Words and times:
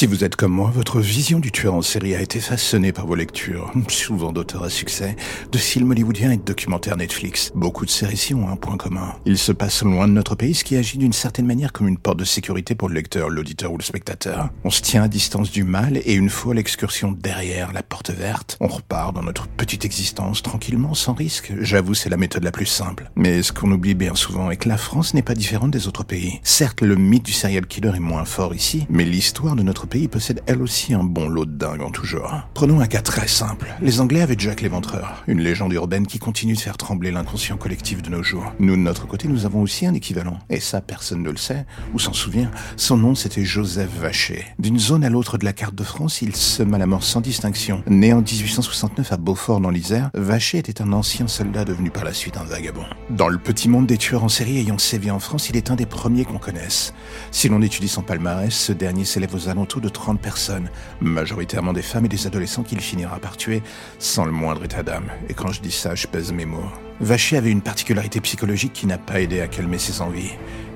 Si 0.00 0.06
vous 0.06 0.24
êtes 0.24 0.34
comme 0.34 0.52
moi, 0.52 0.72
votre 0.74 0.98
vision 0.98 1.40
du 1.40 1.52
tueur 1.52 1.74
en 1.74 1.82
série 1.82 2.14
a 2.14 2.22
été 2.22 2.40
façonnée 2.40 2.90
par 2.90 3.06
vos 3.06 3.14
lectures, 3.14 3.70
souvent 3.88 4.32
d'auteurs 4.32 4.62
à 4.62 4.70
succès, 4.70 5.14
de 5.52 5.58
films 5.58 5.90
hollywoodiens 5.90 6.30
et 6.30 6.38
de 6.38 6.42
documentaires 6.42 6.96
Netflix. 6.96 7.52
Beaucoup 7.54 7.84
de 7.84 7.90
ces 7.90 8.06
récits 8.06 8.34
ont 8.34 8.48
un 8.48 8.56
point 8.56 8.78
commun. 8.78 9.14
Ils 9.26 9.36
se 9.36 9.52
passent 9.52 9.82
loin 9.82 10.08
de 10.08 10.14
notre 10.14 10.36
pays, 10.36 10.54
ce 10.54 10.64
qui 10.64 10.76
agit 10.76 10.96
d'une 10.96 11.12
certaine 11.12 11.44
manière 11.44 11.74
comme 11.74 11.86
une 11.86 11.98
porte 11.98 12.18
de 12.18 12.24
sécurité 12.24 12.74
pour 12.74 12.88
le 12.88 12.94
lecteur, 12.94 13.28
l'auditeur 13.28 13.72
ou 13.72 13.76
le 13.76 13.82
spectateur. 13.82 14.48
On 14.64 14.70
se 14.70 14.80
tient 14.80 15.02
à 15.02 15.08
distance 15.08 15.50
du 15.50 15.64
mal 15.64 15.98
et 15.98 16.14
une 16.14 16.30
fois 16.30 16.54
l'excursion 16.54 17.12
derrière 17.12 17.74
la 17.74 17.82
porte 17.82 18.10
verte, 18.10 18.56
on 18.60 18.68
repart 18.68 19.14
dans 19.14 19.22
notre 19.22 19.48
petite 19.48 19.84
existence 19.84 20.42
tranquillement, 20.42 20.94
sans 20.94 21.12
risque. 21.12 21.52
J'avoue, 21.60 21.92
c'est 21.92 22.08
la 22.08 22.16
méthode 22.16 22.44
la 22.44 22.52
plus 22.52 22.64
simple. 22.64 23.10
Mais 23.16 23.42
ce 23.42 23.52
qu'on 23.52 23.70
oublie 23.70 23.94
bien 23.94 24.14
souvent 24.14 24.50
est 24.50 24.56
que 24.56 24.70
la 24.70 24.78
France 24.78 25.12
n'est 25.12 25.20
pas 25.20 25.34
différente 25.34 25.72
des 25.72 25.88
autres 25.88 26.04
pays. 26.04 26.40
Certes, 26.42 26.80
le 26.80 26.96
mythe 26.96 27.26
du 27.26 27.34
serial 27.34 27.66
killer 27.66 27.92
est 27.96 28.00
moins 28.00 28.24
fort 28.24 28.54
ici, 28.54 28.86
mais 28.88 29.04
l'histoire 29.04 29.56
de 29.56 29.62
notre 29.62 29.89
pays 29.90 30.08
possède 30.08 30.40
elle 30.46 30.62
aussi 30.62 30.94
un 30.94 31.02
bon 31.02 31.28
lot 31.28 31.44
de 31.44 31.50
dingue 31.50 31.82
en 31.82 31.90
tout 31.90 32.06
genre. 32.06 32.48
Prenons 32.54 32.80
un 32.80 32.86
cas 32.86 33.02
très 33.02 33.26
simple. 33.26 33.66
Les 33.82 34.00
Anglais 34.00 34.22
avaient 34.22 34.36
Jack 34.38 34.62
l'Éventreur, 34.62 35.24
une 35.26 35.40
légende 35.40 35.72
urbaine 35.72 36.06
qui 36.06 36.20
continue 36.20 36.54
de 36.54 36.60
faire 36.60 36.76
trembler 36.76 37.10
l'inconscient 37.10 37.56
collectif 37.56 38.00
de 38.00 38.08
nos 38.08 38.22
jours. 38.22 38.52
Nous, 38.60 38.76
de 38.76 38.80
notre 38.80 39.08
côté, 39.08 39.26
nous 39.26 39.46
avons 39.46 39.60
aussi 39.60 39.86
un 39.86 39.94
équivalent. 39.94 40.38
Et 40.48 40.60
ça, 40.60 40.80
personne 40.80 41.22
ne 41.24 41.30
le 41.30 41.36
sait, 41.36 41.66
ou 41.92 41.98
s'en 41.98 42.12
souvient. 42.12 42.52
Son 42.76 42.96
nom, 42.96 43.16
c'était 43.16 43.44
Joseph 43.44 43.90
Vacher. 44.00 44.46
D'une 44.60 44.78
zone 44.78 45.02
à 45.02 45.10
l'autre 45.10 45.38
de 45.38 45.44
la 45.44 45.52
carte 45.52 45.74
de 45.74 45.82
France, 45.82 46.22
il 46.22 46.36
sema 46.36 46.78
la 46.78 46.86
mort 46.86 47.02
sans 47.02 47.20
distinction. 47.20 47.82
Né 47.88 48.12
en 48.12 48.22
1869 48.22 49.12
à 49.12 49.16
Beaufort 49.16 49.60
dans 49.60 49.70
l'Isère, 49.70 50.10
Vacher 50.14 50.58
était 50.58 50.80
un 50.80 50.92
ancien 50.92 51.26
soldat 51.26 51.64
devenu 51.64 51.90
par 51.90 52.04
la 52.04 52.14
suite 52.14 52.36
un 52.36 52.44
vagabond. 52.44 52.84
Dans 53.10 53.28
le 53.28 53.38
petit 53.38 53.68
monde 53.68 53.86
des 53.86 53.98
tueurs 53.98 54.22
en 54.22 54.28
série 54.28 54.58
ayant 54.58 54.78
sévi 54.78 55.10
en 55.10 55.18
France, 55.18 55.50
il 55.50 55.56
est 55.56 55.72
un 55.72 55.76
des 55.76 55.86
premiers 55.86 56.24
qu'on 56.24 56.38
connaisse. 56.38 56.94
Si 57.32 57.48
l'on 57.48 57.60
étudie 57.60 57.88
son 57.88 58.02
palmarès, 58.02 58.54
ce 58.54 58.72
dernier 58.72 59.04
s'élève 59.04 59.34
aux 59.34 59.48
alentours 59.48 59.79
de 59.80 59.88
30 59.88 60.20
personnes, 60.20 60.68
majoritairement 61.00 61.72
des 61.72 61.82
femmes 61.82 62.04
et 62.04 62.08
des 62.08 62.26
adolescents 62.26 62.62
qu'il 62.62 62.80
finira 62.80 63.18
par 63.18 63.36
tuer 63.36 63.62
sans 63.98 64.24
le 64.24 64.32
moindre 64.32 64.64
état 64.64 64.82
d'âme. 64.82 65.10
Et 65.28 65.34
quand 65.34 65.52
je 65.52 65.60
dis 65.60 65.72
ça, 65.72 65.94
je 65.94 66.06
pèse 66.06 66.32
mes 66.32 66.46
mots. 66.46 66.70
Vacher 67.00 67.38
avait 67.38 67.50
une 67.50 67.62
particularité 67.62 68.20
psychologique 68.20 68.74
qui 68.74 68.86
n'a 68.86 68.98
pas 68.98 69.20
aidé 69.20 69.40
à 69.40 69.48
calmer 69.48 69.78
ses 69.78 70.02
envies. 70.02 70.32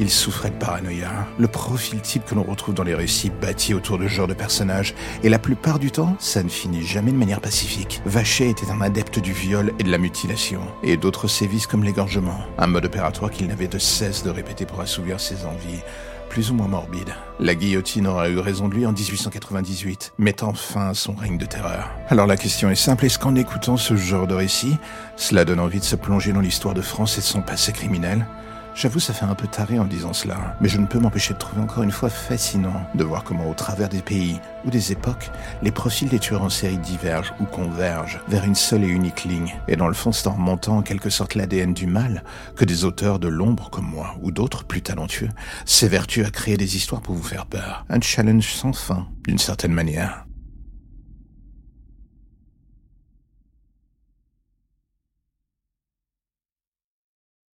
Il 0.00 0.10
souffrait 0.10 0.50
de 0.50 0.56
paranoïa, 0.56 1.26
le 1.38 1.48
profil 1.48 2.00
type 2.00 2.24
que 2.24 2.34
l'on 2.34 2.44
retrouve 2.44 2.74
dans 2.74 2.84
les 2.84 2.94
récits 2.94 3.30
bâtis 3.30 3.74
autour 3.74 3.98
de 3.98 4.06
ce 4.06 4.12
genre 4.12 4.28
de 4.28 4.34
personnages, 4.34 4.94
et 5.24 5.28
la 5.28 5.40
plupart 5.40 5.80
du 5.80 5.90
temps, 5.90 6.16
ça 6.20 6.42
ne 6.42 6.48
finit 6.48 6.84
jamais 6.84 7.10
de 7.10 7.16
manière 7.16 7.40
pacifique. 7.40 8.00
Vacher 8.04 8.48
était 8.48 8.70
un 8.70 8.80
adepte 8.80 9.18
du 9.18 9.32
viol 9.32 9.72
et 9.80 9.82
de 9.82 9.90
la 9.90 9.98
mutilation, 9.98 10.60
et 10.84 10.96
d'autres 10.96 11.26
sévices 11.26 11.66
comme 11.66 11.82
l'égorgement, 11.82 12.38
un 12.58 12.68
mode 12.68 12.84
opératoire 12.86 13.30
qu'il 13.30 13.48
n'avait 13.48 13.66
de 13.66 13.78
cesse 13.78 14.22
de 14.22 14.30
répéter 14.30 14.66
pour 14.66 14.80
assouvir 14.80 15.18
ses 15.18 15.44
envies 15.44 15.82
plus 16.28 16.50
ou 16.50 16.54
moins 16.54 16.68
morbide. 16.68 17.14
La 17.40 17.54
guillotine 17.54 18.06
aura 18.06 18.28
eu 18.28 18.38
raison 18.38 18.68
de 18.68 18.74
lui 18.74 18.86
en 18.86 18.92
1898, 18.92 20.14
mettant 20.18 20.52
fin 20.54 20.90
à 20.90 20.94
son 20.94 21.14
règne 21.14 21.38
de 21.38 21.46
terreur. 21.46 21.90
Alors 22.08 22.26
la 22.26 22.36
question 22.36 22.70
est 22.70 22.74
simple, 22.74 23.06
est-ce 23.06 23.18
qu'en 23.18 23.34
écoutant 23.34 23.76
ce 23.76 23.96
genre 23.96 24.26
de 24.26 24.34
récit, 24.34 24.76
cela 25.16 25.44
donne 25.44 25.60
envie 25.60 25.80
de 25.80 25.84
se 25.84 25.96
plonger 25.96 26.32
dans 26.32 26.40
l'histoire 26.40 26.74
de 26.74 26.82
France 26.82 27.18
et 27.18 27.20
de 27.20 27.26
son 27.26 27.42
passé 27.42 27.72
criminel? 27.72 28.26
J'avoue, 28.80 29.00
ça 29.00 29.12
fait 29.12 29.24
un 29.24 29.34
peu 29.34 29.48
taré 29.48 29.80
en 29.80 29.86
disant 29.86 30.12
cela, 30.12 30.56
mais 30.60 30.68
je 30.68 30.78
ne 30.78 30.86
peux 30.86 31.00
m'empêcher 31.00 31.34
de 31.34 31.38
trouver 31.40 31.60
encore 31.60 31.82
une 31.82 31.90
fois 31.90 32.08
fascinant 32.08 32.80
de 32.94 33.02
voir 33.02 33.24
comment, 33.24 33.50
au 33.50 33.54
travers 33.54 33.88
des 33.88 34.02
pays 34.02 34.38
ou 34.64 34.70
des 34.70 34.92
époques, 34.92 35.32
les 35.62 35.72
profils 35.72 36.08
des 36.08 36.20
tueurs 36.20 36.42
en 36.42 36.48
série 36.48 36.78
divergent 36.78 37.34
ou 37.40 37.44
convergent 37.44 38.20
vers 38.28 38.44
une 38.44 38.54
seule 38.54 38.84
et 38.84 38.88
unique 38.88 39.24
ligne. 39.24 39.52
Et 39.66 39.74
dans 39.74 39.88
le 39.88 39.94
fond, 39.94 40.12
c'est 40.12 40.28
en 40.28 40.34
remontant 40.34 40.76
en 40.76 40.82
quelque 40.82 41.10
sorte 41.10 41.34
l'ADN 41.34 41.74
du 41.74 41.88
mal 41.88 42.22
que 42.54 42.64
des 42.64 42.84
auteurs 42.84 43.18
de 43.18 43.26
l'ombre 43.26 43.68
comme 43.68 43.90
moi 43.90 44.14
ou 44.22 44.30
d'autres 44.30 44.62
plus 44.62 44.80
talentueux 44.80 45.30
s'évertuent 45.64 46.24
à 46.24 46.30
créer 46.30 46.56
des 46.56 46.76
histoires 46.76 47.02
pour 47.02 47.16
vous 47.16 47.24
faire 47.24 47.46
peur. 47.46 47.84
Un 47.90 48.00
challenge 48.00 48.46
sans 48.46 48.72
fin, 48.72 49.08
d'une 49.26 49.38
certaine 49.38 49.72
manière. 49.72 50.27